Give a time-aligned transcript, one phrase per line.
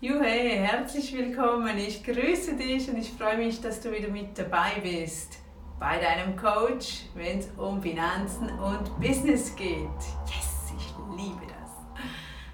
[0.00, 1.76] Juhe, herzlich willkommen.
[1.76, 5.38] Ich grüße dich und ich freue mich, dass du wieder mit dabei bist
[5.80, 9.88] bei deinem Coach, wenn es um Finanzen und Business geht.
[10.26, 12.04] Yes, ich liebe das.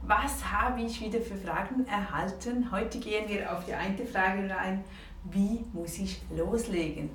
[0.00, 2.70] Was habe ich wieder für Fragen erhalten?
[2.72, 4.82] Heute gehen wir auf die eine Frage rein.
[5.24, 7.10] Wie muss ich loslegen?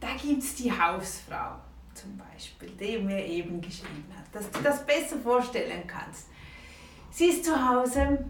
[0.00, 1.56] Da gibt es die Hausfrau
[1.92, 6.28] zum Beispiel, die mir eben geschrieben hat, dass du das besser vorstellen kannst.
[7.10, 8.24] Sie ist zu Hause,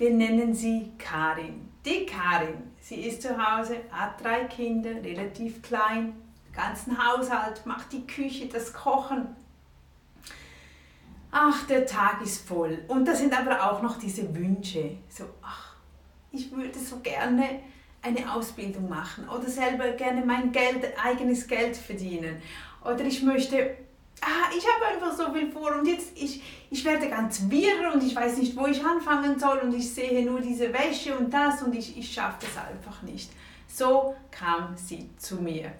[0.00, 1.68] wir nennen sie Karin.
[1.84, 6.14] Die Karin, sie ist zu Hause, hat drei Kinder, relativ klein,
[6.54, 9.36] ganzen Haushalt, macht die Küche, das Kochen.
[11.30, 12.78] Ach, der Tag ist voll.
[12.88, 14.96] Und da sind aber auch noch diese Wünsche.
[15.10, 15.74] So, ach,
[16.32, 17.60] ich würde so gerne
[18.00, 22.40] eine Ausbildung machen oder selber gerne mein Geld, eigenes Geld verdienen.
[22.82, 23.76] Oder ich möchte
[24.22, 28.02] ah, ich habe einfach so viel vor und jetzt, ich, ich werde ganz wirr und
[28.02, 31.62] ich weiß nicht, wo ich anfangen soll und ich sehe nur diese Wäsche und das
[31.62, 33.30] und ich, ich schaffe das einfach nicht.
[33.68, 35.72] So kam sie zu mir.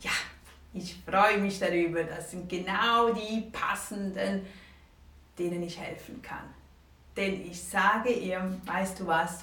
[0.00, 0.10] Ja,
[0.72, 4.46] ich freue mich darüber, das sind genau die passenden,
[5.38, 6.44] denen ich helfen kann.
[7.16, 9.40] Denn ich sage ihr, weißt du was,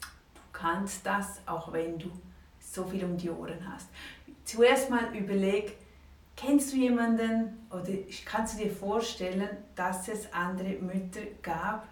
[0.00, 2.10] du kannst das, auch wenn du
[2.58, 3.88] so viel um die Ohren hast.
[4.44, 5.76] Zuerst mal überleg,
[6.36, 7.92] Kennst du jemanden oder
[8.24, 11.86] kannst du dir vorstellen, dass es andere Mütter gab,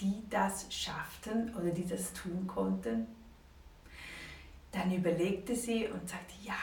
[0.00, 3.06] die das schafften oder die das tun konnten?
[4.72, 6.54] Dann überlegte sie und sagte, ja,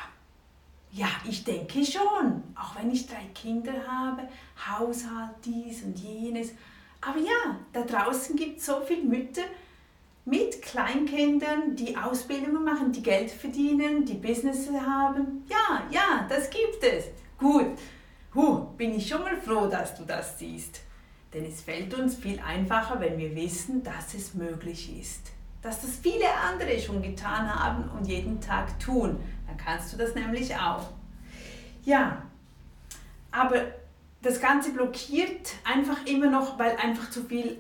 [0.92, 4.28] ja, ich denke schon, auch wenn ich drei Kinder habe,
[4.68, 6.52] Haushalt, dies und jenes.
[7.02, 9.42] Aber ja, da draußen gibt es so viele Mütter,
[10.26, 15.46] mit Kleinkindern, die Ausbildungen machen, die Geld verdienen, die Business haben.
[15.50, 17.06] Ja, ja, das gibt es.
[17.38, 17.78] Gut,
[18.34, 20.82] huh, bin ich schon mal froh, dass du das siehst.
[21.34, 25.32] Denn es fällt uns viel einfacher, wenn wir wissen, dass es möglich ist.
[25.62, 29.20] Dass das viele andere schon getan haben und jeden Tag tun.
[29.48, 30.90] Dann kannst du das nämlich auch.
[31.84, 32.24] Ja,
[33.32, 33.66] aber
[34.22, 37.58] das Ganze blockiert einfach immer noch, weil einfach zu viel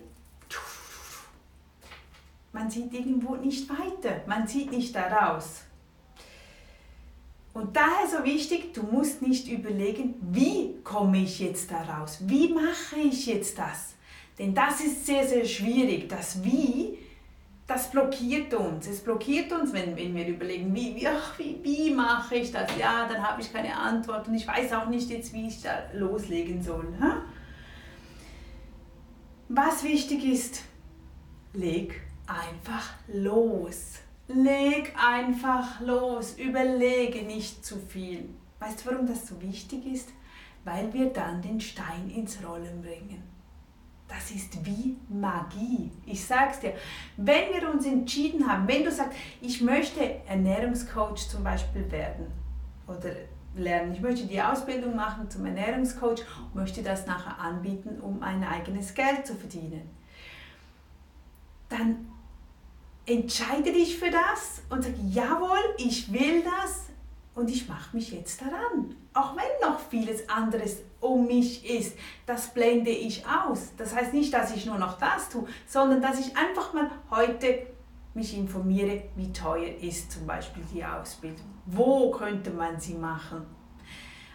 [2.53, 5.63] man sieht irgendwo nicht weiter, man sieht nicht daraus.
[7.53, 12.99] Und daher so wichtig, du musst nicht überlegen, wie komme ich jetzt daraus, wie mache
[13.03, 13.95] ich jetzt das.
[14.39, 16.09] Denn das ist sehr, sehr schwierig.
[16.09, 16.97] Das Wie,
[17.67, 18.87] das blockiert uns.
[18.87, 22.71] Es blockiert uns, wenn, wenn wir überlegen, wie, wie, ach, wie, wie mache ich das?
[22.79, 25.83] Ja, dann habe ich keine Antwort und ich weiß auch nicht jetzt, wie ich da
[25.93, 26.87] loslegen soll.
[29.49, 30.63] Was wichtig ist,
[31.53, 33.99] leg einfach los.
[34.27, 36.37] Leg einfach los.
[36.37, 38.29] Überlege nicht zu viel.
[38.59, 40.09] Weißt du, warum das so wichtig ist?
[40.63, 43.23] Weil wir dann den Stein ins Rollen bringen.
[44.07, 45.91] Das ist wie Magie.
[46.05, 46.73] Ich sag's dir,
[47.17, 52.27] wenn wir uns entschieden haben, wenn du sagst, ich möchte Ernährungscoach zum Beispiel werden
[52.87, 53.09] oder
[53.55, 58.43] lernen, ich möchte die Ausbildung machen zum Ernährungscoach und möchte das nachher anbieten, um ein
[58.43, 59.89] eigenes Geld zu verdienen,
[61.69, 62.12] dann
[63.05, 66.85] entscheide dich für das und sag, jawohl, ich will das
[67.35, 68.95] und ich mache mich jetzt daran.
[69.13, 73.73] Auch wenn noch vieles anderes um mich ist, das blende ich aus.
[73.77, 77.67] Das heißt nicht, dass ich nur noch das tue, sondern dass ich einfach mal heute
[78.13, 81.45] mich informiere, wie teuer ist zum Beispiel die Ausbildung.
[81.65, 83.45] Wo könnte man sie machen?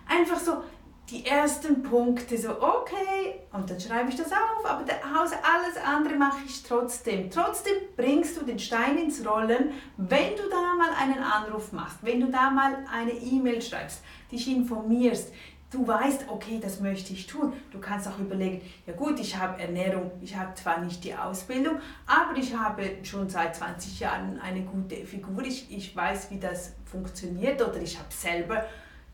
[0.07, 0.63] Einfach so,
[1.11, 6.39] die ersten Punkte so, okay, und dann schreibe ich das auf, aber alles andere mache
[6.47, 7.31] ich trotzdem.
[7.31, 12.21] Trotzdem bringst du den Stein ins Rollen, wenn du da mal einen Anruf machst, wenn
[12.21, 15.33] du da mal eine E-Mail schreibst, dich informierst,
[15.71, 17.55] du weißt, okay, das möchte ich tun.
[17.71, 21.79] Du kannst auch überlegen, ja gut, ich habe Ernährung, ich habe zwar nicht die Ausbildung,
[22.07, 26.75] aber ich habe schon seit 20 Jahren eine gute Figur, ich, ich weiß, wie das
[26.85, 28.65] funktioniert oder ich habe selber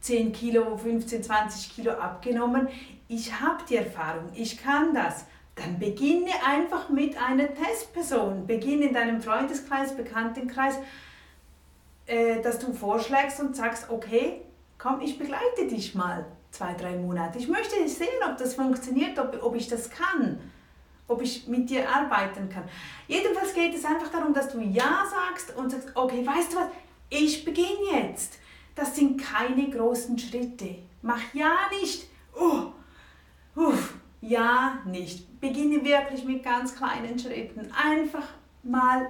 [0.04, 2.68] 10 Kilo, 15, 20 Kilo abgenommen.
[3.08, 5.24] Ich habe die Erfahrung, ich kann das.
[5.54, 8.46] Dann beginne einfach mit einer Testperson.
[8.46, 10.74] Beginne in deinem Freundeskreis, Bekanntenkreis,
[12.04, 14.42] äh, dass du vorschlägst und sagst, okay,
[14.76, 17.38] komm, ich begleite dich mal zwei, drei Monate.
[17.38, 20.38] Ich möchte sehen, ob das funktioniert, ob, ob ich das kann,
[21.08, 22.64] ob ich mit dir arbeiten kann.
[23.08, 26.68] Jedenfalls geht es einfach darum, dass du Ja sagst und sagst, okay, weißt du was,
[27.08, 28.38] ich beginne jetzt.
[28.74, 30.76] Das sind keine großen Schritte.
[31.02, 32.08] Mach ja nicht.
[32.34, 32.72] Uh,
[33.56, 33.74] uh,
[34.20, 35.40] ja nicht.
[35.40, 37.70] Beginne wirklich mit ganz kleinen Schritten.
[37.72, 38.26] Einfach
[38.62, 39.08] mal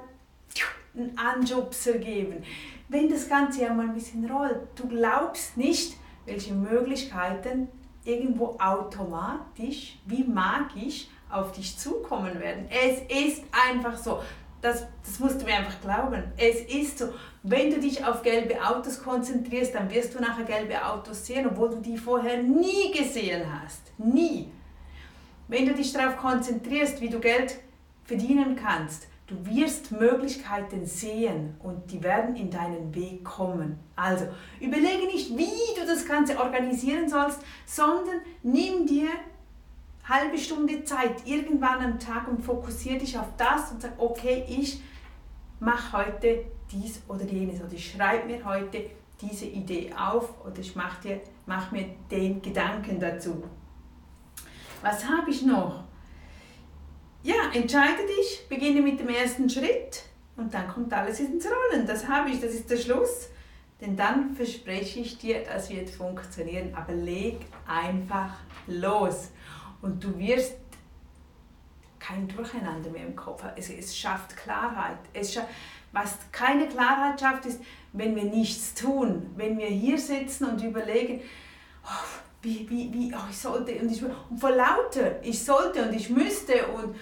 [0.94, 2.42] einen Anschubser geben.
[2.88, 5.96] Wenn das Ganze ja mal ein bisschen rollt, du glaubst nicht,
[6.26, 7.68] welche Möglichkeiten
[8.04, 12.68] irgendwo automatisch, wie magisch, auf dich zukommen werden.
[12.70, 14.20] Es ist einfach so.
[14.64, 16.22] Das, das musst du mir einfach glauben.
[16.38, 17.12] Es ist so.
[17.42, 21.68] Wenn du dich auf gelbe Autos konzentrierst, dann wirst du nachher gelbe Autos sehen, obwohl
[21.68, 23.92] du die vorher nie gesehen hast.
[23.98, 24.48] Nie.
[25.48, 27.56] Wenn du dich darauf konzentrierst, wie du Geld
[28.06, 33.78] verdienen kannst, du wirst Möglichkeiten sehen und die werden in deinen Weg kommen.
[33.96, 34.26] Also
[34.60, 39.10] überlege nicht, wie du das Ganze organisieren sollst, sondern nimm dir
[40.08, 44.82] halbe Stunde Zeit irgendwann am Tag und fokussiere dich auf das und sag, okay, ich
[45.60, 48.90] mache heute dies oder jenes oder ich schreibe mir heute
[49.20, 53.42] diese Idee auf oder ich mache mach mir den Gedanken dazu.
[54.82, 55.84] Was habe ich noch?
[57.22, 60.02] Ja, entscheide dich, beginne mit dem ersten Schritt
[60.36, 61.86] und dann kommt alles ins Rollen.
[61.86, 63.28] Das habe ich, das ist der Schluss.
[63.80, 66.74] Denn dann verspreche ich dir, das wird funktionieren.
[66.74, 68.34] Aber leg einfach
[68.66, 69.30] los
[69.84, 70.54] und du wirst
[71.98, 73.52] kein Durcheinander mehr im Kopf haben.
[73.56, 74.98] Es, es schafft Klarheit.
[75.12, 75.48] Es schafft,
[75.92, 77.60] was keine Klarheit schafft, ist,
[77.92, 81.20] wenn wir nichts tun, wenn wir hier sitzen und überlegen,
[81.84, 85.94] oh, wie, wie, wie, oh, ich sollte und ich und vor lauter, ich sollte und
[85.94, 86.96] ich müsste und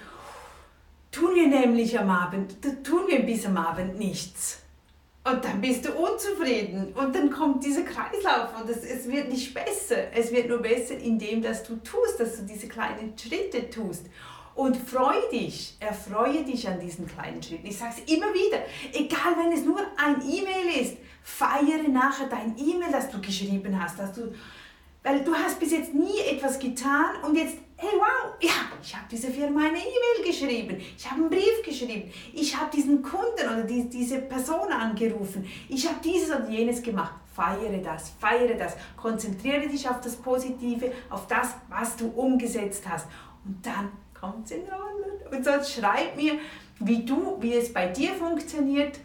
[1.11, 4.61] tun wir nämlich am Abend, tun wir bis am Abend nichts.
[5.25, 9.55] Und dann bist du unzufrieden und dann kommt dieser Kreislauf und es, es wird nicht
[9.55, 10.13] besser.
[10.13, 14.07] Es wird nur besser, indem dass du tust, dass du diese kleinen Schritte tust.
[14.57, 17.67] Und freu dich, erfreue dich an diesen kleinen Schritten.
[17.67, 18.59] Ich sage es immer wieder,
[18.93, 23.99] egal wenn es nur ein E-Mail ist, feiere nachher dein E-Mail, das du geschrieben hast,
[23.99, 24.33] dass du
[25.03, 29.07] weil du hast bis jetzt nie etwas getan und jetzt, hey wow, ja, ich habe
[29.11, 33.65] dieser Firma eine E-Mail geschrieben, ich habe einen Brief geschrieben, ich habe diesen Kunden oder
[33.65, 37.15] die, diese Person angerufen, ich habe dieses und jenes gemacht.
[37.35, 43.09] Feiere das, feiere das, konzentriere dich auf das Positive, auf das, was du umgesetzt hast.
[43.47, 45.35] Und dann kommt es in Rollen.
[45.35, 46.35] Und sonst schreib mir,
[46.81, 49.01] wie du, wie es bei dir funktioniert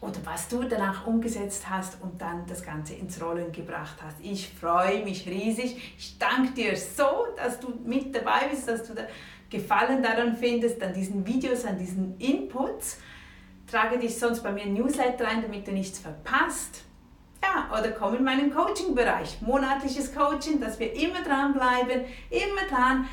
[0.00, 4.16] oder was du danach umgesetzt hast und dann das Ganze ins Rollen gebracht hast.
[4.22, 5.94] Ich freue mich riesig.
[5.98, 9.02] Ich danke dir so, dass du mit dabei bist, dass du da
[9.50, 12.98] Gefallen daran findest, an diesen Videos, an diesen Inputs.
[13.66, 16.84] Trage dich sonst bei mir in Newsletter ein, damit du nichts verpasst.
[17.42, 19.40] Ja, oder komm in meinen Coaching-Bereich.
[19.40, 23.08] Monatliches Coaching, dass wir immer dranbleiben, immer dran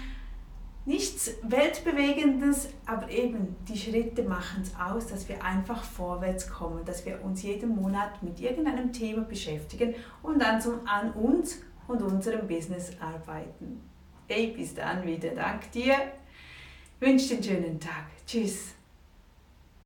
[0.85, 7.05] nichts Weltbewegendes, aber eben die Schritte machen es aus, dass wir einfach vorwärts kommen, dass
[7.05, 12.47] wir uns jeden Monat mit irgendeinem Thema beschäftigen und dann zum, an uns und unserem
[12.47, 13.81] Business arbeiten.
[14.27, 15.29] Hey, bis dann wieder.
[15.29, 15.95] Dank dir.
[16.99, 18.05] Wünsche dir einen schönen Tag.
[18.25, 18.75] Tschüss.